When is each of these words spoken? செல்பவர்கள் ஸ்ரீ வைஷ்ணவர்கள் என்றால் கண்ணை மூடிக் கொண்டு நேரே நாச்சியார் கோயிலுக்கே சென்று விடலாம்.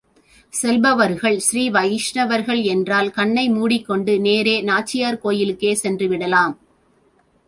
செல்பவர்கள் 0.53 1.35
ஸ்ரீ 1.39 1.63
வைஷ்ணவர்கள் 1.69 2.61
என்றால் 2.63 3.11
கண்ணை 3.11 3.49
மூடிக் 3.49 3.85
கொண்டு 3.85 4.19
நேரே 4.19 4.55
நாச்சியார் 4.61 5.19
கோயிலுக்கே 5.19 5.73
சென்று 5.73 6.07
விடலாம். 6.07 6.55